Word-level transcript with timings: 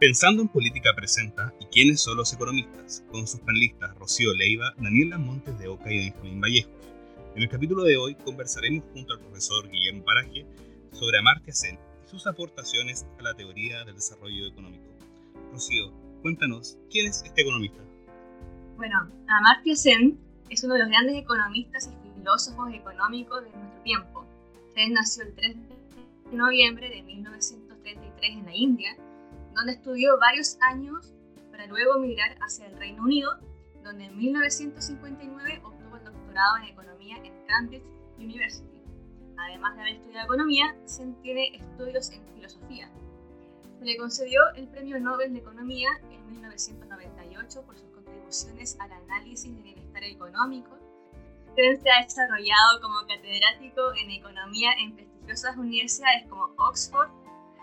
Pensando 0.00 0.40
en 0.40 0.48
Política 0.48 0.94
Presenta 0.96 1.52
y 1.60 1.66
quiénes 1.66 2.00
son 2.00 2.16
los 2.16 2.32
economistas, 2.32 3.04
con 3.12 3.26
sus 3.26 3.38
panelistas 3.40 3.94
Rocío 3.96 4.32
Leiva, 4.32 4.72
Daniela 4.78 5.18
Montes 5.18 5.58
de 5.58 5.68
Oca 5.68 5.92
y 5.92 5.98
Benjamín 5.98 6.40
Vallejos. 6.40 6.72
En 7.36 7.42
el 7.42 7.50
capítulo 7.50 7.84
de 7.84 7.98
hoy 7.98 8.14
conversaremos 8.14 8.82
junto 8.94 9.12
al 9.12 9.20
profesor 9.20 9.70
Guillermo 9.70 10.02
Paraje 10.02 10.46
sobre 10.92 11.18
Amartya 11.18 11.52
Sen 11.52 11.78
y 12.02 12.08
sus 12.08 12.26
aportaciones 12.26 13.04
a 13.18 13.22
la 13.22 13.34
teoría 13.34 13.84
del 13.84 13.94
desarrollo 13.94 14.46
económico. 14.46 14.86
Rocío, 15.52 15.92
cuéntanos, 16.22 16.78
¿quién 16.90 17.06
es 17.06 17.22
este 17.22 17.42
economista? 17.42 17.82
Bueno, 18.78 19.06
Amartya 19.28 19.76
Sen 19.76 20.18
es 20.48 20.64
uno 20.64 20.76
de 20.76 20.80
los 20.80 20.88
grandes 20.88 21.16
economistas 21.16 21.90
y 21.92 22.18
filósofos 22.18 22.72
económicos 22.72 23.44
de 23.44 23.50
nuestro 23.50 23.82
tiempo. 23.82 24.26
Sen 24.72 24.94
nació 24.94 25.24
el 25.24 25.34
3 25.34 25.56
de 26.30 26.36
noviembre 26.38 26.88
de 26.88 27.02
1933 27.02 28.30
en 28.38 28.46
la 28.46 28.56
India 28.56 28.96
donde 29.60 29.74
estudió 29.74 30.18
varios 30.18 30.56
años 30.62 31.12
para 31.50 31.66
luego 31.66 31.96
emigrar 31.96 32.34
hacia 32.40 32.66
el 32.66 32.78
Reino 32.78 33.02
Unido, 33.02 33.38
donde 33.82 34.06
en 34.06 34.16
1959 34.16 35.60
obtuvo 35.62 35.98
el 35.98 36.04
doctorado 36.04 36.56
en 36.56 36.64
Economía 36.64 37.18
en 37.22 37.46
Cambridge 37.46 37.84
University. 38.16 38.80
Además 39.36 39.74
de 39.74 39.82
haber 39.82 39.94
estudiado 39.96 40.24
Economía, 40.24 40.74
se 40.86 41.04
tiene 41.22 41.54
estudios 41.54 42.10
en 42.10 42.26
Filosofía. 42.34 42.90
Se 43.78 43.84
le 43.84 43.98
concedió 43.98 44.40
el 44.56 44.66
Premio 44.68 44.98
Nobel 44.98 45.34
de 45.34 45.40
Economía 45.40 45.90
en 46.10 46.26
1998 46.30 47.62
por 47.62 47.76
sus 47.76 47.90
contribuciones 47.90 48.78
al 48.80 48.92
análisis 48.92 49.52
del 49.52 49.62
bienestar 49.62 50.04
económico. 50.04 50.78
Se 51.54 51.90
ha 51.90 52.02
desarrollado 52.02 52.80
como 52.80 53.00
catedrático 53.06 53.92
en 54.02 54.10
Economía 54.10 54.70
en 54.78 54.94
prestigiosas 54.94 55.58
universidades 55.58 56.26
como 56.30 56.44
Oxford, 56.56 57.10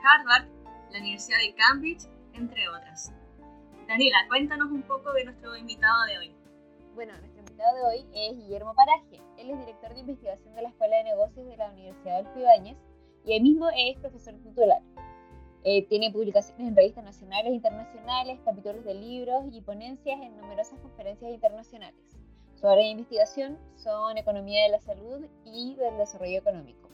Harvard 0.04 0.57
la 0.92 1.00
Universidad 1.00 1.38
de 1.40 1.54
Cambridge, 1.56 2.08
entre 2.34 2.68
otras. 2.70 3.14
Daniela, 3.88 4.18
cuéntanos 4.28 4.72
un 4.72 4.84
poco 4.84 5.14
de 5.14 5.26
nuestro 5.26 5.56
invitado 5.56 6.06
de 6.06 6.18
hoy. 6.18 6.36
Bueno, 6.96 7.18
nuestro 7.20 7.40
invitado 7.40 7.76
de 7.76 7.84
hoy 7.84 8.06
es 8.14 8.38
Guillermo 8.38 8.74
Paraje. 8.74 9.22
Él 9.38 9.52
es 9.52 9.60
director 9.60 9.94
de 9.94 10.00
investigación 10.00 10.56
de 10.56 10.62
la 10.62 10.70
Escuela 10.70 10.98
de 10.98 11.04
Negocios 11.06 11.46
de 11.48 11.58
la 11.58 11.72
Universidad 11.72 12.24
del 12.24 12.42
Ibáñez 12.42 12.78
y 13.26 13.34
él 13.34 13.44
mismo 13.44 13.70
es 13.76 13.98
profesor 14.00 14.34
titular. 14.44 14.82
Eh, 15.64 15.86
tiene 15.88 16.12
publicaciones 16.12 16.68
en 16.68 16.76
revistas 16.76 17.04
nacionales 17.04 17.52
e 17.52 17.56
internacionales, 17.56 18.40
capítulos 18.46 18.86
de 18.86 18.94
libros 18.94 19.46
y 19.52 19.62
ponencias 19.62 20.20
en 20.22 20.38
numerosas 20.38 20.80
conferencias 20.80 21.32
internacionales. 21.32 22.00
Su 22.56 22.68
área 22.68 22.86
de 22.86 22.92
investigación 22.92 23.58
son 23.76 24.18
economía 24.18 24.64
de 24.64 24.70
la 24.70 24.80
salud 24.80 25.26
y 25.46 25.76
del 25.76 25.98
desarrollo 25.98 26.40
económico. 26.40 26.87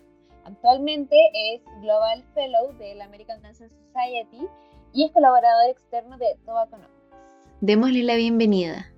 Actualmente 0.45 1.15
es 1.33 1.61
Global 1.81 2.23
Fellow 2.33 2.77
de 2.77 2.95
la 2.95 3.05
American 3.05 3.41
Cancer 3.41 3.69
Society 3.69 4.45
y 4.93 5.05
es 5.05 5.11
colaborador 5.11 5.69
externo 5.69 6.17
de 6.17 6.25
Tobaconomics. 6.45 6.91
Démosle 7.61 8.03
la 8.03 8.17
bienvenida. 8.17 8.91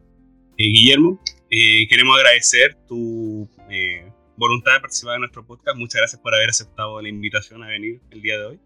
Eh, 0.58 0.70
Guillermo, 0.70 1.20
eh, 1.52 1.88
queremos 1.88 2.18
agradecer 2.18 2.76
tu 2.88 3.48
eh, 3.70 4.12
voluntad 4.38 4.73
de 4.73 4.80
participar 4.80 5.16
en 5.16 5.22
nuestro 5.22 5.46
podcast. 5.46 5.78
Muchas 5.78 6.02
gracias 6.02 6.20
por 6.20 6.34
haber 6.34 6.50
aceptado 6.50 7.00
la 7.00 7.10
invitación 7.10 7.64
a 7.64 7.68
venir 7.68 8.02
el 8.10 8.22
día 8.23 8.40
de 8.40 8.46
hoy. 8.46 8.60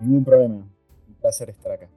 Ningún 0.00 0.24
problema, 0.24 0.54
un 0.54 1.14
placer 1.22 1.48
estar 1.48 1.72
acá. 1.72 1.88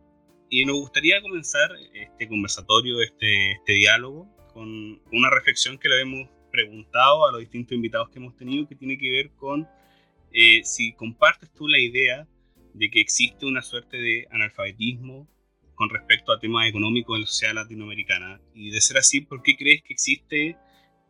Y 0.49 0.63
nos 0.65 0.77
gustaría 0.77 1.21
comenzar 1.21 1.71
este 1.93 2.29
conversatorio, 2.29 3.01
este, 3.01 3.51
este 3.51 3.73
diálogo, 3.73 4.27
con 4.53 4.67
una 5.11 5.29
reflexión 5.29 5.77
que 5.77 5.89
le 5.89 6.01
hemos 6.01 6.29
preguntado 6.51 7.27
a 7.27 7.31
los 7.33 7.41
distintos 7.41 7.73
invitados 7.73 8.09
que 8.09 8.19
hemos 8.19 8.35
tenido, 8.37 8.65
que 8.67 8.75
tiene 8.75 8.97
que 8.97 9.11
ver 9.11 9.31
con 9.31 9.67
eh, 10.33 10.61
si 10.63 10.93
compartes 10.93 11.51
tú 11.51 11.67
la 11.67 11.79
idea 11.79 12.27
de 12.73 12.89
que 12.89 13.01
existe 13.01 13.45
una 13.45 13.61
suerte 13.61 13.97
de 13.97 14.27
analfabetismo 14.31 15.27
con 15.75 15.89
respecto 15.89 16.31
a 16.31 16.39
temas 16.39 16.69
económicos 16.69 17.15
en 17.15 17.21
la 17.21 17.27
sociedad 17.27 17.53
latinoamericana. 17.55 18.41
Y 18.53 18.71
de 18.71 18.81
ser 18.81 18.97
así, 18.97 19.21
¿por 19.21 19.41
qué 19.41 19.57
crees 19.57 19.81
que 19.83 19.93
existe 19.93 20.57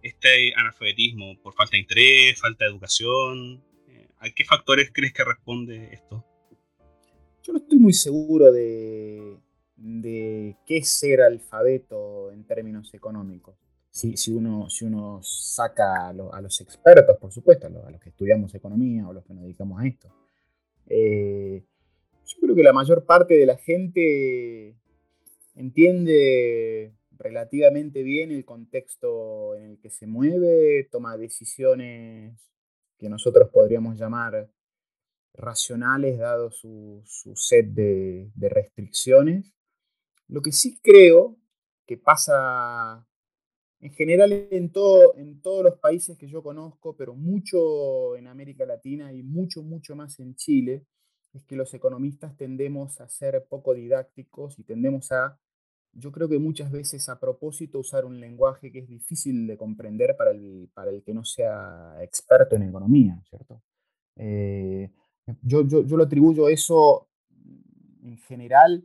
este 0.01 0.53
analfabetismo? 0.55 1.39
¿Por 1.41 1.53
falta 1.53 1.71
de 1.73 1.81
interés, 1.81 2.39
falta 2.39 2.65
de 2.65 2.71
educación? 2.71 3.63
Eh, 3.87 4.07
¿A 4.19 4.29
qué 4.29 4.45
factores 4.45 4.89
crees 4.93 5.13
que 5.13 5.23
responde 5.23 5.93
esto? 5.93 6.25
Yo 7.43 7.53
no 7.53 7.59
estoy 7.59 7.79
muy 7.79 7.93
seguro 7.93 8.51
de, 8.51 9.37
de 9.75 10.55
qué 10.65 10.77
es 10.77 10.89
ser 10.89 11.21
alfabeto 11.21 12.31
en 12.31 12.45
términos 12.45 12.93
económicos 12.93 13.55
si, 13.91 14.15
si, 14.15 14.31
uno, 14.31 14.69
si 14.69 14.85
uno 14.85 15.19
saca 15.21 16.07
a, 16.07 16.13
los 16.13 16.61
expertos, 16.61 17.17
por 17.17 17.31
supuesto, 17.31 17.67
a 17.67 17.69
los, 17.69 18.01
que 18.01 18.09
estudiamos 18.09 18.55
economía 18.55 19.07
o 19.07 19.13
los 19.13 19.25
que 19.25 19.33
nos 19.33 19.43
dedicamos 19.43 19.81
a 19.81 19.87
esto, 19.87 20.09
eh, 20.87 21.65
yo 22.25 22.37
creo 22.39 22.55
que 22.55 22.63
la 22.63 22.71
mayor 22.71 23.05
parte 23.05 23.33
de 23.33 23.45
la 23.45 23.57
gente 23.57 24.77
entiende 25.55 26.93
relativamente 27.17 28.01
bien 28.01 28.31
el 28.31 28.45
contexto 28.45 29.55
en 29.55 29.71
el 29.71 29.79
que 29.79 29.89
se 29.89 30.07
mueve, 30.07 30.87
toma 30.89 31.17
decisiones 31.17 32.49
que 32.97 33.09
nosotros 33.09 33.49
podríamos 33.49 33.99
llamar 33.99 34.49
racionales 35.33 36.17
dado 36.17 36.49
su, 36.49 37.03
set 37.35 37.67
de, 37.67 38.31
de 38.35 38.49
restricciones. 38.49 39.53
Lo 40.29 40.41
que 40.41 40.53
sí 40.53 40.79
creo 40.81 41.35
que 41.85 41.97
pasa 41.97 43.05
en 43.81 43.91
general 43.91 44.31
en, 44.31 44.71
todo, 44.71 45.15
en 45.17 45.41
todos 45.41 45.63
los 45.63 45.79
países 45.79 46.17
que 46.17 46.27
yo 46.27 46.43
conozco, 46.43 46.95
pero 46.95 47.15
mucho 47.15 48.15
en 48.15 48.27
América 48.27 48.65
Latina 48.65 49.11
y 49.11 49.23
mucho, 49.23 49.63
mucho 49.63 49.95
más 49.95 50.19
en 50.19 50.35
Chile, 50.35 50.85
es 51.33 51.43
que 51.45 51.55
los 51.55 51.73
economistas 51.73 52.37
tendemos 52.37 53.01
a 53.01 53.09
ser 53.09 53.43
poco 53.49 53.73
didácticos 53.73 54.59
y 54.59 54.63
tendemos 54.63 55.11
a, 55.11 55.39
yo 55.93 56.11
creo 56.11 56.29
que 56.29 56.37
muchas 56.37 56.71
veces 56.71 57.09
a 57.09 57.19
propósito, 57.19 57.79
usar 57.79 58.05
un 58.05 58.19
lenguaje 58.19 58.71
que 58.71 58.79
es 58.79 58.87
difícil 58.87 59.47
de 59.47 59.57
comprender 59.57 60.15
para 60.15 60.29
el, 60.29 60.69
para 60.75 60.91
el 60.91 61.01
que 61.01 61.15
no 61.15 61.25
sea 61.25 61.95
experto 62.01 62.55
en 62.55 62.63
economía, 62.63 63.19
¿cierto? 63.27 63.63
Eh, 64.15 64.91
yo, 65.41 65.65
yo, 65.67 65.83
yo 65.83 65.97
lo 65.97 66.03
atribuyo 66.03 66.49
eso 66.49 67.07
en 68.03 68.17
general 68.17 68.83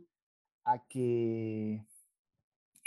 a 0.63 0.83
que, 0.87 1.85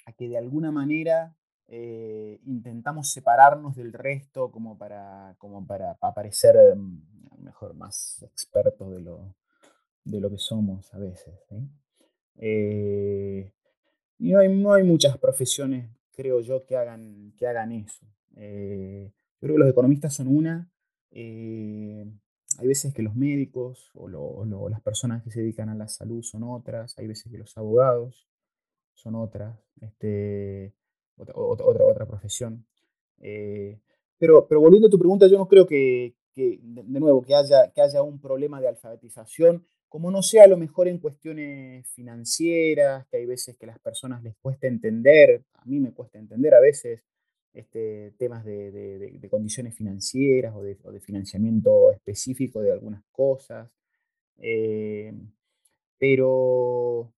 a 0.06 0.12
que 0.12 0.28
de 0.28 0.38
alguna 0.38 0.72
manera 0.72 1.36
eh, 1.72 2.40
intentamos 2.46 3.12
separarnos 3.12 3.76
del 3.76 3.92
resto 3.92 4.50
como 4.50 4.76
para, 4.76 5.36
como 5.38 5.64
para, 5.64 5.94
parecer 5.94 6.56
mm, 6.74 7.44
mejor 7.44 7.74
más 7.74 8.20
expertos 8.24 8.90
de 8.90 9.00
lo, 9.00 9.36
de 10.02 10.20
lo 10.20 10.28
que 10.30 10.38
somos 10.38 10.92
a 10.92 10.98
veces. 10.98 11.32
Eh, 12.38 13.52
y 14.18 14.32
no 14.32 14.40
hay, 14.40 14.48
no 14.48 14.72
hay, 14.72 14.82
muchas 14.82 15.16
profesiones, 15.18 15.88
creo 16.10 16.40
yo, 16.40 16.66
que 16.66 16.76
hagan, 16.76 17.34
que 17.36 17.46
hagan 17.46 17.70
eso. 17.70 18.04
Eh, 18.34 19.12
yo 19.40 19.46
creo 19.46 19.54
que 19.54 19.60
los 19.60 19.70
economistas 19.70 20.12
son 20.12 20.26
una. 20.26 20.68
hay 21.12 22.66
veces 22.66 22.92
que 22.92 23.02
los 23.02 23.14
médicos 23.14 23.92
o, 23.94 24.06
o 24.06 24.68
las 24.68 24.80
personas 24.80 25.22
que 25.22 25.30
se 25.30 25.38
dedican 25.38 25.68
a 25.68 25.76
la 25.76 25.86
salud 25.86 26.24
son 26.24 26.42
otras. 26.42 26.98
Hay 26.98 27.06
veces 27.06 27.30
que 27.30 27.38
los 27.38 27.56
abogados 27.56 28.28
son 28.94 29.14
otras. 29.14 29.56
Este, 29.80 30.74
otra, 31.22 31.84
otra, 31.84 32.06
profesión. 32.06 32.66
Eh, 33.20 33.78
pero, 34.18 34.46
pero 34.46 34.60
volviendo 34.60 34.88
a 34.88 34.90
tu 34.90 34.98
pregunta, 34.98 35.26
yo 35.26 35.38
no 35.38 35.48
creo 35.48 35.66
que, 35.66 36.14
que 36.34 36.58
de, 36.62 37.00
nuevo, 37.00 37.22
que 37.22 37.34
haya, 37.34 37.70
que 37.72 37.80
haya 37.80 38.02
un 38.02 38.20
problema 38.20 38.60
de 38.60 38.68
alfabetización, 38.68 39.64
como 39.88 40.10
no 40.10 40.22
sea 40.22 40.44
a 40.44 40.48
lo 40.48 40.56
mejor 40.56 40.88
en 40.88 40.98
cuestiones 40.98 41.88
financieras, 41.88 43.06
que 43.08 43.18
hay 43.18 43.26
veces 43.26 43.56
que 43.56 43.66
las 43.66 43.78
personas 43.78 44.22
les 44.22 44.36
cuesta 44.36 44.66
entender, 44.66 45.42
a 45.54 45.64
mí 45.64 45.80
me 45.80 45.92
cuesta 45.92 46.18
entender 46.18 46.54
a 46.54 46.60
veces 46.60 47.02
este, 47.52 48.12
temas 48.16 48.44
de, 48.44 48.70
de, 48.70 49.28
condiciones 49.28 49.74
financieras 49.74 50.54
o 50.54 50.62
de, 50.62 50.78
o 50.84 50.92
de, 50.92 51.00
financiamiento 51.00 51.90
específico 51.90 52.60
de 52.60 52.72
algunas 52.72 53.02
cosas. 53.10 53.68
Eh, 54.38 55.12
pero, 55.98 57.12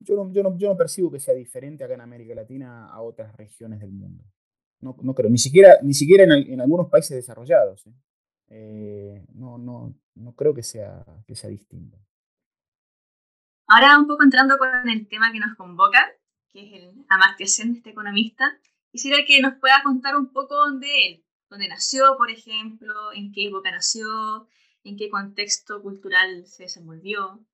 yo 0.00 0.16
no, 0.16 0.32
yo, 0.32 0.42
no, 0.42 0.56
yo 0.56 0.68
no, 0.68 0.76
percibo 0.76 1.10
que 1.10 1.20
sea 1.20 1.34
diferente 1.34 1.84
acá 1.84 1.94
en 1.94 2.00
América 2.00 2.34
Latina 2.34 2.88
a 2.88 3.00
otras 3.02 3.36
regiones 3.36 3.80
del 3.80 3.92
mundo. 3.92 4.24
No, 4.80 4.96
no 5.02 5.14
creo, 5.14 5.30
ni 5.30 5.38
siquiera, 5.38 5.78
ni 5.82 5.94
siquiera 5.94 6.24
en, 6.24 6.32
en 6.52 6.60
algunos 6.60 6.88
países 6.88 7.16
desarrollados. 7.16 7.86
¿eh? 7.86 7.92
Eh, 8.48 9.24
no, 9.34 9.58
no, 9.58 9.94
no 10.14 10.34
creo 10.34 10.54
que 10.54 10.62
sea, 10.62 11.04
que 11.26 11.36
sea 11.36 11.50
distinto. 11.50 11.98
Ahora 13.66 13.98
un 13.98 14.08
poco 14.08 14.24
entrando 14.24 14.58
con 14.58 14.88
el 14.88 15.06
tema 15.06 15.30
que 15.32 15.38
nos 15.38 15.56
convoca, 15.56 16.04
que 16.48 16.66
es 16.66 16.82
el 16.82 17.04
amartiación 17.08 17.72
de 17.72 17.78
este 17.78 17.90
economista, 17.90 18.58
quisiera 18.90 19.18
que 19.24 19.40
nos 19.40 19.54
pueda 19.60 19.82
contar 19.84 20.16
un 20.16 20.32
poco 20.32 20.56
dónde 20.56 20.88
él, 21.06 21.24
dónde 21.48 21.68
nació, 21.68 22.16
por 22.16 22.30
ejemplo, 22.30 23.12
en 23.14 23.30
qué 23.32 23.46
época 23.46 23.70
nació, 23.70 24.48
en 24.82 24.96
qué 24.96 25.08
contexto 25.08 25.80
cultural 25.82 26.46
se 26.46 26.64
desenvolvió. 26.64 27.44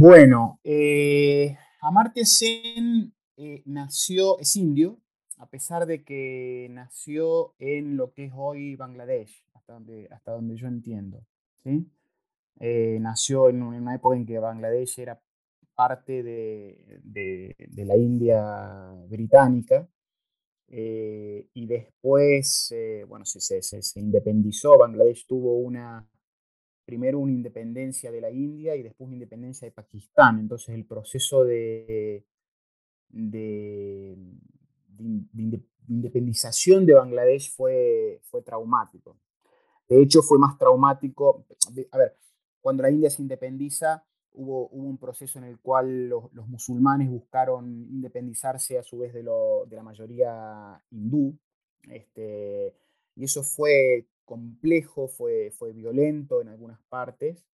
Bueno, 0.00 0.60
eh, 0.62 1.56
Amartya 1.80 2.24
Sen 2.24 3.12
eh, 3.36 3.62
nació, 3.66 4.38
es 4.38 4.54
indio, 4.54 5.00
a 5.38 5.50
pesar 5.50 5.86
de 5.86 6.04
que 6.04 6.68
nació 6.70 7.56
en 7.58 7.96
lo 7.96 8.12
que 8.12 8.26
es 8.26 8.32
hoy 8.32 8.76
Bangladesh, 8.76 9.44
hasta 9.54 9.72
donde, 9.72 10.06
hasta 10.12 10.30
donde 10.30 10.54
yo 10.54 10.68
entiendo. 10.68 11.26
¿sí? 11.64 11.90
Eh, 12.60 12.98
nació 13.00 13.48
en 13.48 13.60
una 13.60 13.96
época 13.96 14.16
en 14.16 14.24
que 14.24 14.38
Bangladesh 14.38 15.00
era 15.00 15.20
parte 15.74 16.22
de, 16.22 17.56
la 17.74 17.96
India 17.96 18.92
británica. 19.08 19.88
Y 20.68 21.66
después, 21.66 22.72
bueno, 23.08 23.24
se, 23.24 23.40
se, 23.62 23.98
independizó, 23.98 24.78
Bangladesh 24.78 25.26
tuvo 25.26 25.58
una, 25.58 26.08
primero 26.88 27.18
una 27.18 27.32
independencia 27.32 28.10
de 28.10 28.22
la 28.22 28.30
India 28.30 28.74
y 28.74 28.82
después 28.82 29.08
una 29.08 29.16
independencia 29.16 29.66
de 29.66 29.72
Pakistán. 29.72 30.38
Entonces 30.40 30.74
el 30.74 30.86
proceso 30.86 31.44
de, 31.44 32.24
de, 33.10 34.16
independización 35.86 36.86
de 36.86 36.94
Bangladesh 36.94 37.54
fue, 37.54 38.22
fue 38.22 38.40
traumático. 38.40 39.18
De 39.86 40.00
hecho, 40.00 40.22
fue 40.22 40.38
más 40.38 40.56
traumático. 40.56 41.44
A 41.90 41.98
ver, 41.98 42.16
cuando 42.62 42.82
la 42.82 42.90
India 42.90 43.10
se 43.10 43.20
independiza, 43.20 44.02
hubo, 44.32 44.68
un 44.68 44.96
proceso 44.96 45.38
en 45.38 45.44
el 45.44 45.58
cual 45.60 46.08
los, 46.08 46.48
musulmanes 46.48 47.10
buscaron 47.10 47.68
independizarse 47.90 48.78
a 48.78 48.82
su 48.82 48.96
vez 48.96 49.12
de, 49.12 49.24
la 49.24 49.82
mayoría 49.82 50.82
hindú. 50.90 51.36
Este, 51.90 52.74
y 53.14 53.24
eso 53.24 53.42
fue 53.42 54.06
complejo, 54.28 55.08
fue, 55.08 55.50
fue 55.50 55.72
violento 55.72 56.40
en 56.40 56.48
algunas 56.48 56.80
partes, 56.88 57.46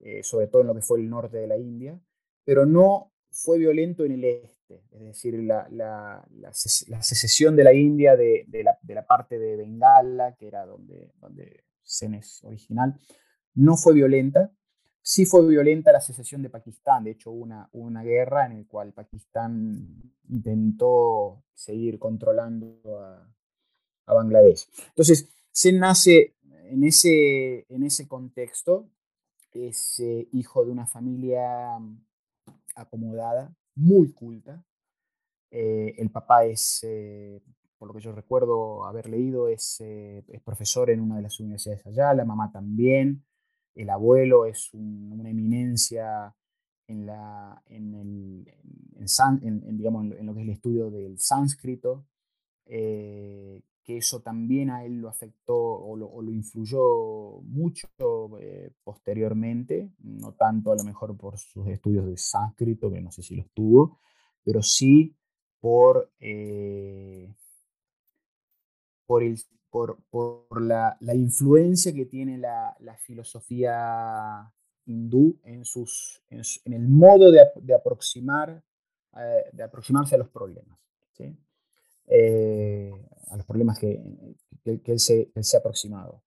eh, 0.00 0.22
sobre 0.22 0.48
todo 0.48 0.62
en 0.62 0.68
lo 0.68 0.74
que 0.74 0.82
fue 0.82 0.98
el 0.98 1.08
norte 1.08 1.38
de 1.38 1.46
la 1.46 1.56
India, 1.56 1.98
pero 2.44 2.66
no 2.66 3.12
fue 3.30 3.58
violento 3.58 4.04
en 4.04 4.12
el 4.12 4.24
este, 4.24 4.82
es 4.90 5.00
decir, 5.00 5.34
la, 5.42 5.68
la, 5.70 6.22
secesión 7.02 7.54
de 7.54 7.64
la 7.64 7.72
India 7.72 8.16
de, 8.16 8.46
la, 8.62 9.06
parte 9.06 9.38
de 9.38 9.56
Bengala, 9.56 10.34
que 10.36 10.48
era 10.48 10.66
donde, 10.66 11.12
donde 11.20 11.64
Zen 11.84 12.14
es 12.14 12.42
original, 12.44 12.98
no 13.54 13.76
fue 13.76 13.94
violenta, 13.94 14.52
sí 15.06 15.24
fue 15.24 15.46
violenta 15.46 15.92
la 15.92 16.00
secesión 16.00 16.42
de 16.42 16.50
Pakistán. 16.50 17.04
De 17.04 17.12
hecho, 17.12 17.30
hubo 17.30 17.44
una, 17.44 17.68
una 17.72 18.02
guerra 18.02 18.46
en 18.46 18.58
la 18.58 18.66
cual 18.66 18.92
Pakistán 18.92 20.12
intentó 20.28 21.44
seguir 21.54 21.98
controlando 22.00 22.80
a, 23.00 23.32
Bangladesh. 24.08 24.68
Entonces, 24.88 25.28
se 25.56 25.72
nace 25.72 26.34
en 26.68 26.84
ese, 26.84 27.64
en 27.70 27.82
ese 27.82 28.06
contexto, 28.06 28.90
es 29.52 29.98
eh, 30.00 30.28
hijo 30.32 30.66
de 30.66 30.70
una 30.70 30.86
familia 30.86 31.78
acomodada, 32.74 33.56
muy 33.74 34.12
culta. 34.12 34.62
Eh, 35.50 35.94
el 35.96 36.10
papá 36.10 36.44
es, 36.44 36.80
eh, 36.82 37.40
por 37.78 37.88
lo 37.88 37.94
que 37.94 38.02
yo 38.02 38.12
recuerdo 38.12 38.84
haber 38.84 39.08
leído, 39.08 39.48
es, 39.48 39.80
es, 39.80 40.42
profesor 40.42 40.90
en 40.90 41.00
una 41.00 41.16
de 41.16 41.22
las 41.22 41.40
universidades 41.40 41.86
allá, 41.86 42.12
la 42.12 42.26
mamá 42.26 42.52
también 42.52 43.24
el 43.74 43.88
abuelo 43.88 44.44
es 44.44 44.74
una 44.74 45.30
eminencia 45.30 46.34
en, 46.86 47.06
la, 47.06 47.62
en, 47.66 47.94
el, 47.94 48.54
en, 49.42 49.62
en, 49.64 50.26
lo 50.26 50.34
que 50.34 50.40
es 50.40 50.46
el 50.46 50.52
estudio 50.52 50.90
del 50.90 51.18
sánscrito, 51.18 52.04
que 53.86 53.98
eso 53.98 54.20
también 54.20 54.68
a 54.70 54.84
él 54.84 55.00
lo 55.00 55.08
afectó 55.08 55.56
o 55.56 55.96
lo, 55.96 56.32
influyó 56.32 57.40
mucho 57.42 57.88
eh, 58.40 58.72
posteriormente, 58.82 59.92
no 60.00 60.32
tanto 60.32 60.72
a 60.72 60.76
lo 60.76 60.82
mejor 60.82 61.16
por 61.16 61.38
sus 61.38 61.68
estudios 61.68 62.04
de 62.06 62.16
sánscrito, 62.16 62.90
que 62.90 63.00
no 63.00 63.12
sé 63.12 63.22
si 63.22 63.36
los 63.36 63.48
tuvo, 63.52 64.00
pero 64.42 64.60
sí 64.60 65.14
por, 65.60 66.10
eh, 66.18 67.32
por 69.06 69.22
el 69.22 69.38
por, 70.10 70.62
la, 70.62 70.96
influencia 71.14 71.92
que 71.92 72.06
tiene 72.06 72.38
la, 72.38 72.74
filosofía 73.02 74.52
hindú 74.86 75.38
en, 75.44 75.64
sus, 75.64 76.22
en, 76.28 76.72
el 76.72 76.88
modo 76.88 77.30
de, 77.30 77.74
aproximar, 77.74 78.62
eh, 79.16 79.44
de 79.52 79.62
aproximarse 79.62 80.14
a 80.14 80.18
los 80.18 80.28
problemas. 80.28 80.78
Eh, 82.08 82.92
a 83.28 83.36
los 83.36 83.44
problemas 83.44 83.78
que, 83.78 84.00
él, 84.64 85.00
se, 85.00 85.30
ha 85.34 85.58
aproximado. 85.58 86.22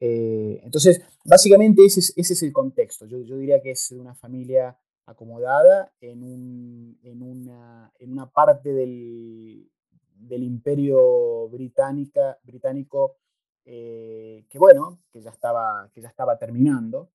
Eh, 0.00 0.60
entonces, 0.64 1.00
básicamente 1.24 1.84
ese 1.84 2.12
es, 2.16 2.42
el 2.42 2.52
contexto. 2.52 3.06
Yo, 3.06 3.18
diría 3.36 3.62
que 3.62 3.72
es 3.72 3.88
de 3.90 4.00
una 4.00 4.14
familia 4.14 4.76
acomodada 5.06 5.92
en, 6.00 6.98
en, 7.02 7.22
una, 7.22 7.92
en 7.98 8.12
una 8.12 8.30
parte 8.30 8.72
del, 8.72 9.70
del 10.14 10.42
imperio 10.42 11.48
británica, 11.48 12.38
británico 12.42 13.16
eh, 13.64 14.44
que 14.48 14.58
bueno, 14.58 15.00
que 15.12 15.20
ya 15.20 15.30
estaba, 15.30 15.88
que 15.92 16.00
ya 16.00 16.08
estaba 16.08 16.36
terminando. 16.38 17.10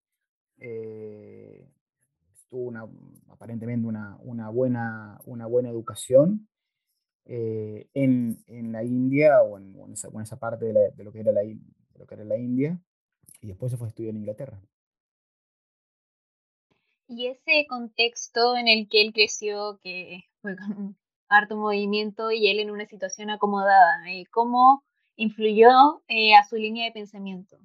Tuvo 2.49 2.71
aparentemente 3.29 3.85
una, 3.85 4.17
una, 4.21 4.49
buena, 4.49 5.19
una 5.25 5.45
buena 5.45 5.69
educación 5.69 6.47
eh, 7.25 7.89
en, 7.93 8.37
en, 8.47 8.71
la 8.71 8.83
India 8.83 9.41
o 9.41 9.57
en, 9.57 9.91
esa, 9.91 10.09
esa, 10.21 10.39
parte 10.39 10.65
de, 10.65 10.91
de, 10.91 11.03
lo 11.03 11.11
que 11.11 11.19
era 11.21 11.31
la, 11.31 11.41
de 11.41 11.59
lo 11.97 12.05
que 12.05 12.15
era 12.15 12.23
la 12.23 12.37
India 12.37 12.79
y 13.41 13.47
después 13.47 13.71
se 13.71 13.77
fue 13.77 13.87
a 13.87 13.89
estudiar 13.89 14.11
en 14.11 14.21
Inglaterra. 14.21 14.61
Y 17.07 17.27
ese 17.27 17.67
contexto 17.69 18.57
en 18.57 18.67
el 18.67 18.89
que 18.89 19.01
él 19.01 19.13
creció, 19.13 19.79
que 19.83 20.23
fue 20.41 20.55
harto 21.29 21.55
movimiento 21.55 22.31
y 22.31 22.47
él 22.47 22.59
en 22.59 22.71
una 22.71 22.85
situación 22.85 23.29
acomodada. 23.29 24.09
Eh, 24.09 24.25
¿Cómo 24.31 24.83
influyó 25.15 26.01
eh, 26.07 26.35
a 26.35 26.45
su 26.47 26.55
línea 26.55 26.85
de 26.85 26.91
pensamiento? 26.91 27.57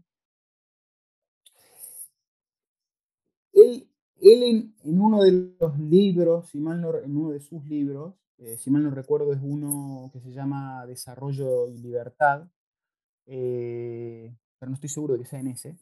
Él, 3.52 3.88
él 4.20 4.74
en, 4.84 5.00
uno 5.00 5.22
de 5.22 5.54
los 5.58 5.78
libros, 5.78 6.48
si 6.48 6.58
mal 6.58 6.80
no, 6.80 6.96
en 6.96 7.16
uno 7.16 7.30
de 7.30 7.40
sus 7.40 7.64
libros, 7.64 8.14
eh, 8.40 8.56
si 8.56 8.70
mal 8.70 8.82
no 8.82 8.90
recuerdo, 8.90 9.32
es 9.32 9.40
uno 9.42 10.10
que 10.12 10.20
se 10.20 10.32
llama 10.32 10.86
Desarrollo 10.86 11.68
y 11.68 11.78
Libertad, 11.78 12.48
pero 13.26 14.68
no 14.68 14.74
estoy 14.74 14.88
seguro 14.88 15.14
de 15.14 15.20
que 15.20 15.26
sea 15.26 15.40
en 15.40 15.48
ese, 15.48 15.76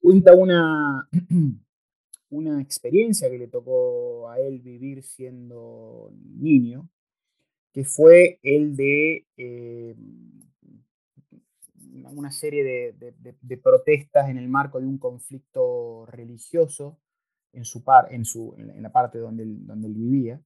cuenta 0.00 0.34
una, 0.34 1.08
una 2.30 2.60
experiencia 2.60 3.28
que 3.30 3.38
le 3.38 3.48
tocó 3.48 4.28
a 4.28 4.38
él 4.38 4.60
vivir 4.60 5.02
siendo 5.02 6.12
niño, 6.38 6.88
que 7.72 7.84
fue 7.84 8.38
el 8.42 8.76
de 8.76 9.26
eh, 9.36 9.94
una 12.12 12.30
serie 12.30 12.64
de, 12.64 13.56
protestas 13.58 14.28
en 14.28 14.38
el 14.38 14.48
marco 14.48 14.80
de 14.80 14.86
un 14.86 14.98
conflicto 14.98 16.06
religioso 16.06 16.98
en, 17.52 17.64
su 17.64 17.84
par, 17.84 18.12
en, 18.12 18.24
su, 18.24 18.54
en 18.56 18.82
la 18.82 18.92
parte 18.92 19.18
donde 19.18 19.44
donde 19.44 19.88
él 19.88 19.94
vivía, 19.94 20.40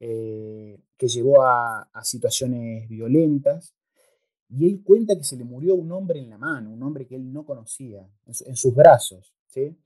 eh, 0.00 0.78
que 0.96 1.08
llevó 1.08 1.42
a, 1.42 1.88
situaciones 2.02 2.88
violentas. 2.88 3.74
Y 4.48 4.66
él 4.66 4.82
cuenta 4.84 5.16
que 5.16 5.24
se 5.24 5.36
le 5.36 5.44
murió 5.44 5.74
un 5.74 5.90
hombre 5.92 6.20
en 6.20 6.30
la 6.30 6.38
mano, 6.38 6.70
un 6.70 6.82
hombre 6.82 7.06
que 7.06 7.16
él 7.16 7.32
no 7.32 7.44
conocía, 7.44 8.06
en, 8.26 8.56
sus 8.56 8.74
brazos. 8.74 9.34
¿sí? 9.46 9.76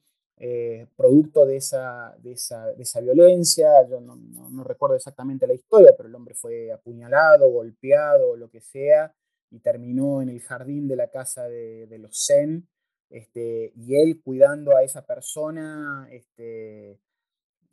Eh, 0.40 0.86
producto 0.96 1.44
de 1.46 1.56
esa, 1.56 2.14
de 2.18 2.32
esa, 2.32 3.00
violencia. 3.00 3.68
Yo 3.88 4.00
no, 4.00 4.64
recuerdo 4.64 4.96
exactamente 4.96 5.46
la 5.46 5.54
historia, 5.54 5.94
pero 5.96 6.08
el 6.08 6.14
hombre 6.14 6.34
fue 6.34 6.70
apuñalado, 6.70 7.50
golpeado, 7.50 8.36
lo 8.36 8.48
que 8.48 8.60
sea, 8.60 9.12
y 9.50 9.58
terminó 9.60 10.22
en 10.22 10.28
el 10.28 10.40
jardín 10.40 10.86
de 10.86 10.96
la 10.96 11.08
casa 11.08 11.48
de, 11.48 11.98
los 11.98 12.24
Zen, 12.26 12.68
este, 13.10 13.72
y 13.74 13.96
él 13.96 14.20
cuidando 14.22 14.76
a 14.76 14.82
esa 14.82 15.04
persona 15.04 16.08
este, 16.12 17.00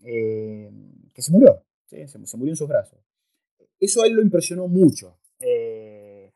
eh, 0.04 0.72
que 1.14 1.22
se 1.22 1.32
murió, 1.32 1.62
se, 1.86 2.38
murió 2.38 2.52
en 2.52 2.58
sus 2.58 2.68
brazos. 2.68 3.00
Eso 3.80 4.04
a 4.04 4.08
él 4.08 4.14
lo 4.14 4.22
impresionó 4.22 4.68
mucho. 4.68 5.18
Eh, 5.40 6.32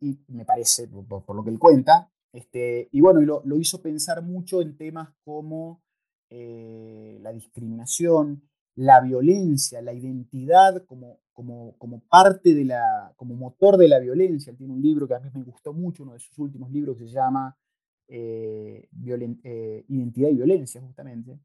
y 0.00 0.18
me 0.28 0.44
parece, 0.44 0.88
por, 0.88 1.34
lo 1.34 1.44
que 1.44 1.50
él 1.50 1.58
cuenta, 1.58 2.10
este, 2.32 2.88
y 2.92 3.00
bueno, 3.00 3.20
lo, 3.20 3.42
lo, 3.44 3.58
hizo 3.58 3.82
pensar 3.82 4.22
mucho 4.22 4.62
en 4.62 4.76
temas 4.76 5.10
como 5.24 5.82
eh, 6.30 7.18
la 7.22 7.32
discriminación, 7.32 8.42
la 8.76 9.00
violencia, 9.00 9.82
la 9.82 9.92
identidad 9.92 10.84
como, 10.86 11.18
como, 11.32 11.76
como, 11.76 12.00
parte 12.08 12.54
de 12.54 12.64
la, 12.64 13.12
como 13.16 13.34
motor 13.34 13.76
de 13.76 13.88
la 13.88 13.98
violencia. 13.98 14.50
Él 14.50 14.56
tiene 14.56 14.72
un 14.72 14.80
libro 14.80 15.08
que 15.08 15.14
a 15.14 15.20
mí 15.20 15.28
me 15.34 15.42
gustó 15.42 15.72
mucho, 15.72 16.04
uno 16.04 16.14
de 16.14 16.20
sus 16.20 16.38
últimos 16.38 16.70
libros 16.70 16.96
que 16.96 17.06
se 17.06 17.12
llama 17.12 17.56
eh, 18.08 18.88
Identidad 19.88 20.28
y 20.30 20.34
Violencia, 20.34 20.80
justamente, 20.80 21.38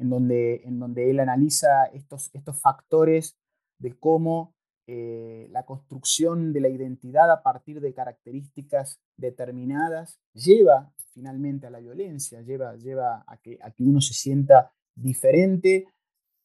en 0.00 0.08
donde, 0.08 0.62
en 0.64 0.80
donde 0.80 1.10
él 1.10 1.20
analiza 1.20 1.84
estos, 1.92 2.30
estos 2.32 2.58
factores 2.58 3.36
de 3.78 3.96
cómo 3.98 4.54
eh, 4.86 5.46
la 5.50 5.64
construcción 5.66 6.54
de 6.54 6.60
la 6.60 6.70
identidad 6.70 7.30
a 7.30 7.42
partir 7.42 7.80
de 7.80 7.92
características 7.92 8.98
determinadas 9.18 10.18
lleva 10.32 10.90
finalmente 11.12 11.66
a 11.66 11.70
la 11.70 11.80
violencia, 11.80 12.40
lleva, 12.40 12.76
lleva 12.76 13.24
a, 13.26 13.36
que, 13.36 13.58
a 13.62 13.70
que 13.72 13.84
uno 13.84 14.00
se 14.00 14.14
sienta 14.14 14.72
diferente 14.94 15.86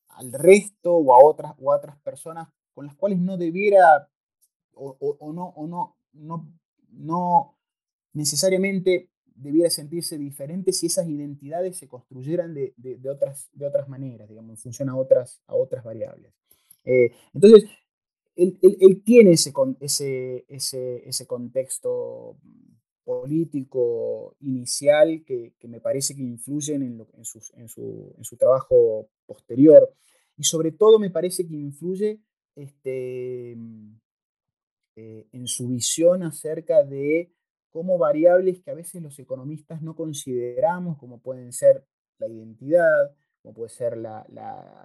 al 0.09 0.33
resto 0.33 0.93
o 0.93 1.13
a 1.13 1.23
otras, 1.23 1.53
o 1.57 1.73
otras 1.73 1.97
personas 1.99 2.49
con 2.73 2.85
las 2.85 2.95
cuales 2.95 3.19
no 3.19 3.37
debiera 3.37 4.09
o, 4.73 5.31
no, 5.31 5.45
o 5.55 5.65
no, 5.65 5.95
no, 6.11 6.45
no 6.89 7.57
necesariamente 8.11 9.09
debiera 9.35 9.69
sentirse 9.69 10.17
diferente 10.17 10.71
si 10.71 10.87
esas 10.87 11.07
identidades 11.07 11.77
se 11.77 11.87
construyeran 11.87 12.53
de, 12.53 12.73
otras, 13.09 13.49
de 13.53 13.67
otras 13.67 13.87
maneras, 13.89 14.29
digamos, 14.29 14.51
en 14.51 14.57
función 14.57 14.89
a 14.89 14.95
otras, 14.95 15.41
a 15.47 15.55
otras 15.55 15.83
variables. 15.83 16.33
Eh, 16.85 17.11
entonces, 17.33 17.65
él, 18.35 19.01
tiene 19.03 19.31
ese, 19.31 19.53
ese, 19.79 21.03
ese, 21.07 21.27
contexto 21.27 22.37
político 23.03 24.35
inicial 24.41 25.23
que, 25.25 25.53
me 25.63 25.79
parece 25.79 26.15
que 26.15 26.23
influyen 26.23 26.81
en, 26.81 27.07
en, 27.55 27.67
su, 27.69 28.37
trabajo 28.37 29.09
posterior. 29.25 29.93
Y 30.37 30.43
sobre 30.43 30.71
todo 30.71 30.99
me 30.99 31.11
parece 31.11 31.47
que 31.47 31.55
influye 31.55 32.19
este, 32.55 33.57
eh, 34.95 35.27
en 35.31 35.47
su 35.47 35.69
visión 35.69 36.23
acerca 36.23 36.83
de 36.83 37.31
cómo 37.75 37.97
variables 37.97 38.61
que 38.61 38.71
a 38.71 38.73
veces 38.73 39.01
los 39.01 39.19
economistas 39.19 39.81
no 39.81 39.97
consideramos, 39.97 40.97
como 40.97 41.19
pueden 41.19 41.51
ser 41.51 41.83
la 42.19 42.27
identidad, 42.29 43.13
como 43.41 43.53
puede 43.53 43.69
ser 43.69 43.97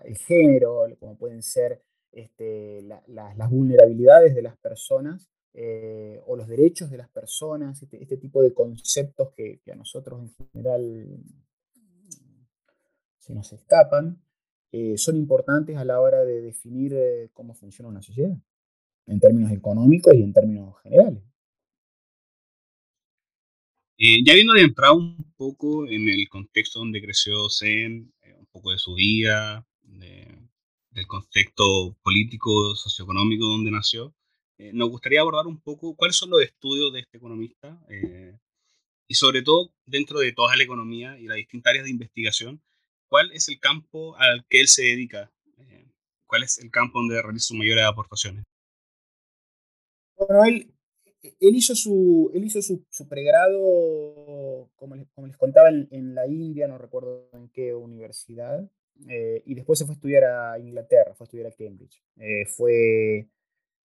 el 0.03 0.17
género, 0.17 0.89
como 0.99 1.17
pueden 1.17 1.41
ser 1.41 1.85
este, 2.11 2.83
las 2.83 3.49
vulnerabilidades 3.49 4.35
de 4.35 4.43
las 4.43 4.57
personas 4.57 5.31
eh, 5.55 6.21
o 6.27 6.35
los 6.35 6.49
derechos 6.49 6.91
de 6.91 6.97
las 6.97 7.09
personas, 7.09 7.81
este, 7.81 8.03
este 8.03 8.17
tipo 8.17 8.43
de 8.43 8.53
conceptos 8.53 9.31
que, 9.37 9.61
a 9.71 9.77
nosotros 9.77 10.21
en 10.23 10.35
general 10.51 11.07
se 13.21 13.33
nos 13.33 13.53
escapan, 13.53 14.21
eh, 14.73 14.99
son 14.99 15.15
importantes 15.15 15.77
a 15.77 15.85
la 15.85 16.01
hora 16.01 16.25
de 16.25 16.41
definir 16.41 16.95
eh, 16.95 17.31
cómo 17.35 17.55
funciona 17.55 17.89
una 17.89 18.03
sociedad, 18.03 18.37
en 19.07 19.21
términos 19.21 19.53
económicos 19.53 20.13
y 20.13 20.25
en 20.25 20.33
términos 20.33 20.75
generales. 20.83 21.30
Ya 24.01 24.33
habiendo 24.33 24.57
entrado 24.57 24.95
un 24.95 25.33
poco 25.37 25.87
en 25.87 26.09
el 26.09 26.29
contexto 26.29 26.79
donde 26.79 27.03
creció 27.03 27.51
Zen, 27.51 28.13
un 28.39 28.47
poco 28.51 28.73
de 28.73 28.79
su 28.79 28.95
vida, 28.95 29.67
del 30.91 31.07
contexto 31.07 31.97
político, 32.03 32.75
socioeconómico 32.75 33.45
donde 33.45 33.71
nació, 33.71 34.15
eh, 34.59 34.73
nos 34.75 34.91
gustaría 34.91 35.21
abordar 35.21 35.47
un 35.47 35.61
poco 35.61 35.95
cuáles 35.97 36.17
son 36.17 36.31
los 36.31 36.43
estudios 36.43 36.93
de 36.93 37.01
este 37.01 37.17
economista 37.17 37.79
eh, 37.89 38.37
y 39.09 39.15
sobre 39.15 39.43
todo 39.43 39.73
dentro 39.87 40.19
de 40.19 40.33
toda 40.33 40.57
la 40.57 40.63
economía 40.63 41.19
y 41.19 41.27
las 41.27 41.37
distintas 41.37 41.71
áreas 41.71 41.85
de 41.85 41.91
investigación, 41.91 42.63
cuál 43.09 43.33
es 43.33 43.49
el 43.49 43.59
campo 43.59 44.17
al 44.19 44.45
que 44.49 44.61
él 44.61 44.69
se 44.69 44.83
dedica, 44.83 45.33
eh, 45.59 45.87
cuál 46.27 46.43
es 46.43 46.59
el 46.59 46.71
campo 46.71 46.99
donde 46.99 47.23
realiza 47.23 47.47
sus 47.47 47.57
mayores 47.57 47.85
aportaciones. 47.85 48.45
Bueno, 50.17 50.45
él, 50.45 50.75
él 51.23 51.57
hizo 51.57 51.75
su, 51.75 52.31
él 52.35 52.45
hizo 52.45 52.63
su, 52.63 52.85
pregrado, 53.09 54.71
como 54.77 54.97
les, 54.97 55.09
como 55.11 55.27
les 55.27 55.37
contaba, 55.37 55.69
en, 55.69 55.89
en, 55.91 56.15
la 56.15 56.27
India, 56.27 56.67
no 56.69 56.79
recuerdo 56.79 57.29
en 57.33 57.49
qué 57.49 57.75
universidad, 57.75 58.71
y 59.45 59.55
después 59.55 59.79
se 59.79 59.87
fue 59.87 59.95
a 59.95 59.97
estudiar 59.97 60.25
a 60.25 60.59
Inglaterra, 60.59 61.15
fue 61.15 61.25
a 61.25 61.27
estudiar 61.27 61.47
a 61.47 61.53
Cambridge. 61.53 62.03
fue 62.57 63.29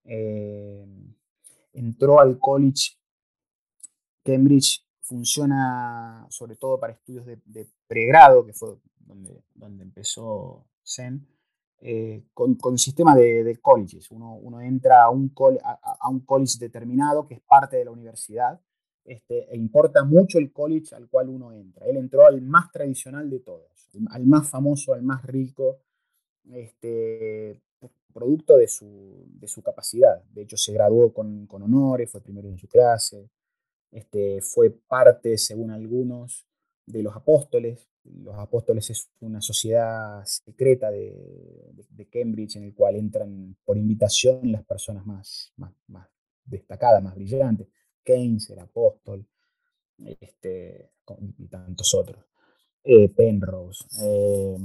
eh, 0.06 0.86
entró 1.72 2.20
al 2.20 2.38
college. 2.38 2.96
Cambridge 4.24 4.84
funciona 5.02 6.26
sobre 6.30 6.56
todo 6.56 6.80
para 6.80 6.94
estudios 6.94 7.26
de, 7.26 7.68
pregrado, 7.86 8.44
que 8.44 8.52
fue 8.52 8.76
donde, 8.98 9.42
donde 9.54 9.84
empezó 9.84 10.66
Zen, 10.84 11.26
eh, 11.80 12.24
con, 12.32 12.54
con, 12.56 12.78
sistema 12.78 13.14
de, 13.14 13.58
colleges. 13.60 14.10
Uno, 14.10 14.60
entra 14.60 15.04
a 15.04 15.10
un, 15.10 15.32
a, 15.62 16.08
un, 16.08 16.20
college 16.20 16.58
determinado 16.58 17.26
que 17.26 17.34
es 17.34 17.40
parte 17.40 17.76
de 17.76 17.84
la 17.84 17.90
universidad 17.90 18.60
este, 19.06 19.52
e 19.52 19.56
importa 19.56 20.02
mucho 20.02 20.38
el 20.38 20.52
college 20.52 20.94
al 20.94 21.08
cual 21.08 21.28
uno 21.28 21.52
entra. 21.52 21.86
Él 21.86 21.96
entró 21.96 22.26
al 22.26 22.42
más 22.42 22.72
tradicional 22.72 23.30
de 23.30 23.40
todos, 23.40 23.70
al 24.10 24.26
más 24.26 24.48
famoso, 24.48 24.94
al 24.94 25.02
más 25.02 25.24
rico, 25.24 25.78
este, 26.50 27.60
producto 28.12 28.56
de 28.56 28.66
su, 28.66 29.24
de 29.28 29.46
su, 29.46 29.62
capacidad. 29.62 30.22
De 30.32 30.42
hecho, 30.42 30.56
se 30.56 30.72
graduó 30.72 31.12
con, 31.12 31.46
con, 31.46 31.62
honores, 31.62 32.10
fue 32.10 32.20
primero 32.20 32.48
en 32.48 32.58
su 32.58 32.66
clase, 32.66 33.30
este, 33.92 34.40
fue 34.42 34.70
parte, 34.70 35.38
según 35.38 35.70
algunos, 35.70 36.44
de 36.86 37.02
los 37.02 37.14
apóstoles. 37.14 37.88
Los 38.04 38.36
apóstoles 38.36 38.90
es 38.90 39.08
una 39.20 39.40
sociedad 39.40 40.24
secreta 40.24 40.90
de, 40.90 41.55
de, 41.96 42.08
Cambridge 42.08 42.56
en 42.56 42.64
el 42.64 42.74
cual 42.74 42.96
entran 42.96 43.56
por 43.64 43.76
invitación 43.76 44.52
las 44.52 44.64
personas 44.64 45.06
más, 45.06 45.52
más, 45.56 45.72
más 45.88 46.08
destacadas, 46.44 47.02
más 47.02 47.14
brillantes. 47.14 47.68
Keynes, 48.04 48.50
el 48.50 48.60
apóstol, 48.60 49.26
este, 50.20 50.90
y 51.38 51.46
tantos 51.48 51.94
otros. 51.94 52.24
Eh, 52.84 53.08
Penrose. 53.08 53.84
Eh, 54.00 54.56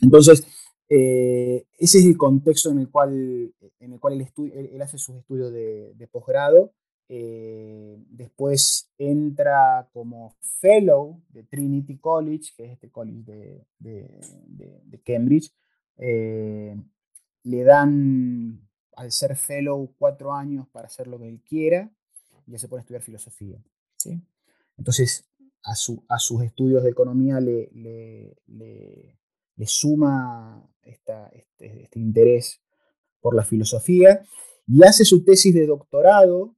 entonces, 0.00 0.44
eh, 0.88 1.64
ese 1.78 1.98
es 2.00 2.04
el 2.04 2.18
contexto 2.18 2.70
en 2.70 2.80
el 2.80 2.90
cual, 2.90 3.54
en 3.80 3.92
el 3.92 4.00
cual 4.00 4.20
él, 4.20 4.82
hace 4.82 4.98
sus 4.98 5.16
estudios 5.16 5.52
de, 5.52 6.08
posgrado. 6.10 6.72
Eh, 7.08 7.98
después 8.10 8.90
entra 8.98 9.88
como 9.92 10.34
fellow 10.60 11.20
de 11.30 11.44
Trinity 11.44 11.98
College, 11.98 12.52
que 12.56 12.64
es 12.64 12.72
este 12.72 12.90
college 12.90 13.64
de, 13.78 15.00
Cambridge. 15.04 15.50
Eh, 15.98 16.76
le 17.44 17.64
dan, 17.64 18.68
al 18.96 19.12
ser 19.12 19.36
fellow, 19.36 19.94
cuatro 19.98 20.32
años 20.32 20.66
para 20.68 20.86
hacer 20.86 21.06
lo 21.06 21.18
que 21.18 21.28
él 21.28 21.40
quiera 21.42 21.90
y 22.46 22.52
ya 22.52 22.58
se 22.58 22.68
pone 22.68 22.80
a 22.80 22.82
estudiar 22.82 23.02
filosofía. 23.02 23.62
Entonces, 24.76 25.24
a, 25.64 25.72
a, 25.72 26.18
sus 26.18 26.42
estudios 26.42 26.82
de 26.82 26.90
economía 26.90 27.40
le, 27.40 27.70
le 27.72 29.16
le 29.56 29.66
suma 29.66 30.60
este, 30.82 31.12
este, 31.60 31.98
interés 31.98 32.60
por 33.20 33.34
la 33.34 33.44
filosofía 33.44 34.24
y 34.66 34.84
hace 34.84 35.04
su 35.04 35.24
tesis 35.24 35.54
de 35.54 35.66
doctorado 35.66 36.56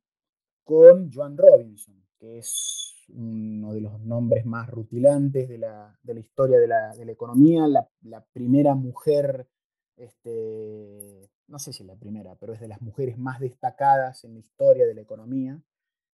con 0.62 1.12
Joan 1.12 1.36
Robinson, 1.36 2.02
que 2.18 2.38
es 2.38 2.93
uno 3.10 3.72
de 3.72 3.80
los 3.80 4.00
nombres 4.00 4.46
más 4.46 4.68
rutilantes 4.68 5.48
de 5.48 5.58
la, 5.58 5.98
historia 6.16 6.58
de 6.58 6.66
la, 6.68 6.92
economía, 7.08 7.66
la, 7.66 8.24
primera 8.32 8.74
mujer, 8.74 9.48
este, 9.96 11.28
no 11.48 11.58
sé 11.58 11.72
si 11.72 11.84
la 11.84 11.96
primera, 11.96 12.34
pero 12.36 12.52
es 12.52 12.60
de 12.60 12.68
las 12.68 12.80
mujeres 12.82 13.18
más 13.18 13.40
destacadas 13.40 14.24
en 14.24 14.34
la 14.34 14.40
historia 14.40 14.86
de 14.86 14.94
la 14.94 15.00
economía, 15.00 15.60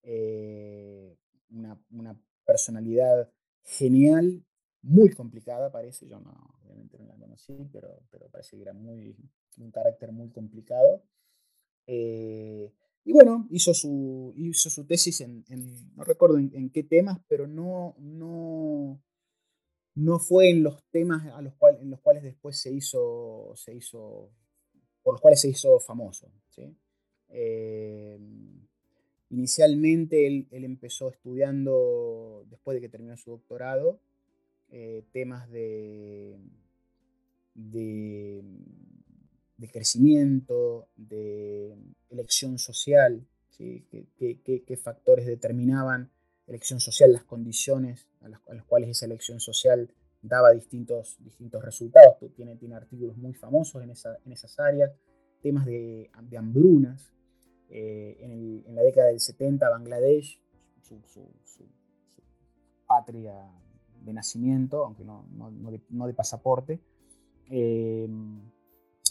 eh, 0.04 1.18
una, 1.50 1.80
una 1.92 2.20
personalidad 2.46 3.30
genial 3.64 4.44
muy 4.82 5.10
complicada, 5.10 5.72
parece. 5.72 6.08
Yo 6.08 6.20
no, 6.20 6.34
obviamente 6.64 6.98
no 6.98 7.06
la 7.06 7.16
conocí, 7.16 7.68
pero, 7.72 8.02
pero 8.10 8.30
parece 8.30 8.56
que 8.56 8.64
era 8.64 8.74
un 8.74 9.72
carácter 9.72 10.12
muy 10.12 10.30
complicado. 10.30 11.04
Eh, 11.86 12.74
y 13.08 13.14
bueno, 13.14 13.48
hizo 13.52 13.74
su, 13.74 14.34
hizo 14.36 14.70
su 14.70 14.84
tesis 14.84 15.22
en, 15.22 15.46
no 15.96 16.04
recuerdo 16.04 16.38
en, 16.40 16.70
qué 16.72 16.84
temas, 16.84 17.18
pero 17.30 17.48
no, 17.48 17.96
no, 18.00 19.02
no 19.96 20.20
fue 20.20 20.50
en 20.50 20.62
los 20.62 20.84
temas 20.92 21.26
a 21.28 21.42
los 21.42 21.54
cuales, 21.56 21.82
en 21.82 21.90
los 21.90 22.02
cuales 22.02 22.22
después 22.22 22.60
se 22.60 22.70
hizo, 22.70 23.54
se 23.56 23.74
hizo, 23.74 24.30
por 25.04 25.14
los 25.14 25.22
cuales 25.22 25.40
se 25.40 25.48
hizo 25.48 25.80
famoso. 25.80 26.30
Eh, 27.30 28.20
inicialmente 29.30 30.28
él, 30.28 30.50
él, 30.52 30.66
empezó 30.66 31.10
estudiando, 31.10 32.46
después 32.50 32.76
de 32.76 32.82
que 32.82 32.90
terminó 32.90 33.16
su 33.16 33.32
doctorado, 33.32 34.02
eh, 34.68 35.06
temas 35.14 35.50
de, 35.50 36.36
de, 37.54 38.44
crecimiento, 39.72 40.88
de 40.96 41.76
elección 42.10 42.60
social, 42.60 43.26
¿Qué, 43.58 44.80
factores 44.84 45.26
determinaban 45.26 46.12
elección 46.46 46.80
social, 46.80 47.12
las 47.12 47.24
condiciones 47.24 48.08
a 48.22 48.30
las, 48.30 48.64
cuales 48.66 48.90
esa 48.90 49.08
elección 49.08 49.40
social 49.40 49.92
daba 50.22 50.52
distintos, 50.52 51.18
distintos 51.20 51.64
resultados. 51.64 52.18
Tiene, 52.36 52.56
tiene 52.56 52.76
artículos 52.76 53.18
muy 53.18 53.34
famosos 53.34 53.84
en, 53.84 53.90
esa, 53.90 54.18
en 54.26 54.32
esas 54.32 54.60
áreas, 54.60 54.92
temas 55.42 55.66
de, 55.66 56.12
de 56.22 56.38
hambrunas. 56.38 57.12
Eh, 57.70 58.64
en, 58.68 58.76
la 58.76 58.84
década 58.84 59.08
del 59.08 59.20
70, 59.20 59.68
Bangladesh, 59.70 60.40
su, 60.82 61.02
su 61.08 61.28
patria 62.88 63.34
de 64.04 64.14
nacimiento, 64.14 64.86
aunque 64.86 65.04
no, 65.04 65.26
no, 65.32 66.08
de, 66.08 66.14
pasaporte. 66.14 66.80
Eh, 67.50 68.08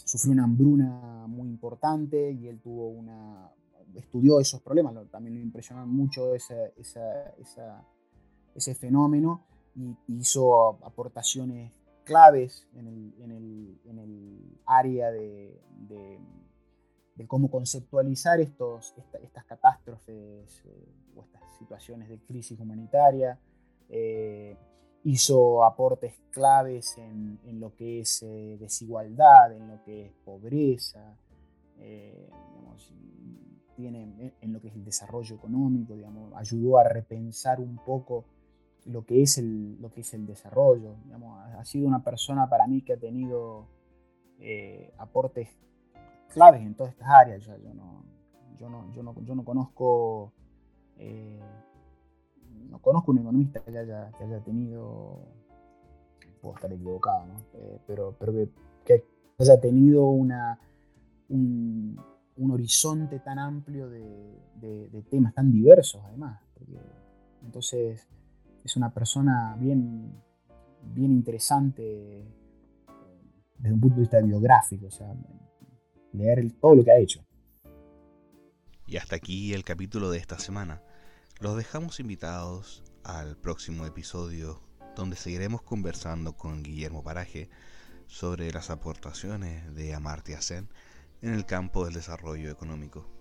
sufrió 0.07 0.33
una 0.33 0.45
hambruna 0.45 1.25
muy 1.27 1.49
importante 1.49 2.31
y 2.31 2.47
él 2.47 2.59
tuvo 2.59 2.87
una, 2.87 3.51
estudió 3.95 4.39
esos 4.39 4.61
problemas, 4.61 4.95
también 5.11 5.35
le 5.35 5.41
impresionó 5.41 5.85
mucho 5.85 6.33
ese, 6.33 6.73
ese 8.55 8.75
fenómeno 8.75 9.43
y 9.75 9.95
hizo 10.07 10.83
aportaciones 10.85 11.71
claves 12.07 12.65
en 12.73 12.87
el, 12.87 13.13
en 13.19 13.31
el, 13.31 13.79
en 13.85 13.99
el 13.99 14.59
área 14.65 15.11
de, 15.11 15.59
cómo 17.27 17.51
conceptualizar 17.51 18.39
estos, 18.39 18.95
estas 19.21 19.43
catástrofes 19.43 20.63
eh, 20.65 20.87
o 21.15 21.23
estas 21.23 21.41
situaciones 21.57 22.07
de 22.07 22.19
crisis 22.19 22.59
humanitaria. 22.59 23.37
Eh, 23.89 24.55
hizo 25.03 25.63
aportes 25.63 26.15
claves 26.31 26.97
en, 26.97 27.59
lo 27.59 27.73
que 27.75 28.01
es 28.01 28.25
desigualdad, 28.59 29.53
en 29.53 29.67
lo 29.67 29.83
que 29.83 30.07
es 30.07 30.11
pobreza, 30.25 31.17
tiene 33.75 34.33
en 34.41 34.53
lo 34.53 34.59
que 34.59 34.69
es 34.69 34.75
el 34.75 34.83
desarrollo 34.83 35.35
económico, 35.35 35.95
digamos, 35.95 36.33
ayudó 36.35 36.79
a 36.79 36.83
repensar 36.83 37.59
un 37.59 37.77
poco 37.77 38.25
lo 38.87 39.05
que 39.05 39.21
es 39.21 39.37
el, 39.37 39.79
lo 39.81 39.91
que 39.91 40.01
es 40.01 40.13
el 40.13 40.25
desarrollo. 40.25 40.95
ha 41.57 41.65
sido 41.65 41.87
una 41.87 42.03
persona 42.03 42.49
para 42.49 42.67
mí 42.67 42.81
que 42.81 42.93
ha 42.93 42.97
tenido 42.97 43.67
eh, 44.39 44.93
aportes 44.97 45.49
claves 46.33 46.61
en 46.61 46.73
todas 46.73 46.93
estas 46.93 47.09
áreas. 47.09 47.43
Yo, 47.43 47.57
no, 47.73 48.03
yo, 48.57 48.69
no, 48.69 48.91
yo, 48.93 49.03
no, 49.03 49.21
yo 49.21 49.35
no 49.35 49.43
conozco 49.43 50.31
eh, 50.97 51.39
no 52.69 52.79
conozco 52.79 53.11
un 53.11 53.19
economista 53.19 53.59
que 53.61 53.77
haya, 53.77 54.11
que 54.17 54.23
haya 54.23 54.39
tenido, 54.41 55.19
puedo 56.41 56.55
estar 56.55 56.71
equivocado, 56.71 57.25
¿no? 57.25 57.39
Eh, 57.53 57.79
pero, 57.87 58.15
pero 58.19 58.33
que, 58.85 59.03
haya 59.39 59.59
tenido 59.59 60.05
una, 60.05 60.59
un, 61.29 61.99
un 62.37 62.51
horizonte 62.51 63.19
tan 63.19 63.37
amplio 63.37 63.89
de, 63.89 64.39
de, 64.55 65.03
temas 65.09 65.33
tan 65.33 65.51
diversos 65.51 66.01
además. 66.05 66.41
entonces 67.43 68.07
es 68.63 68.75
una 68.75 68.93
persona 68.93 69.55
bien, 69.59 70.11
bien 70.81 71.11
interesante 71.11 72.21
eh, 72.21 72.25
desde 73.59 73.73
un 73.73 73.79
punto 73.79 73.95
de 73.95 74.01
vista 74.01 74.21
biográfico, 74.21 74.87
o 74.87 74.91
sea, 74.91 75.13
leer 76.13 76.51
todo 76.59 76.75
lo 76.75 76.83
que 76.83 76.91
ha 76.91 76.97
hecho. 76.97 77.23
Y 78.87 78.97
hasta 78.97 79.17
aquí 79.17 79.53
el 79.53 79.63
capítulo 79.63 80.09
de 80.09 80.17
esta 80.17 80.39
semana. 80.39 80.81
Los 81.39 81.55
dejamos 81.55 81.99
invitados 81.99 82.83
al 83.03 83.37
próximo 83.37 83.85
episodio 83.85 84.59
donde 84.95 85.15
seguiremos 85.15 85.61
conversando 85.61 86.33
con 86.33 86.63
Guillermo 86.63 87.03
Paraje 87.03 87.51
sobre 88.07 88.51
las 88.51 88.71
aportaciones 88.71 89.75
de 89.75 89.93
Amartya 89.93 90.41
Sen 90.41 90.67
en 91.21 91.35
el 91.35 91.45
campo 91.45 91.85
del 91.85 91.93
desarrollo 91.93 92.49
económico. 92.49 93.16